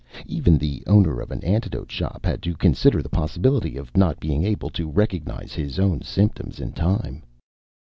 [0.25, 4.43] Even the owner of an antidote shop had to consider the possibility of not being
[4.43, 7.21] able to recognize his own symptoms in time.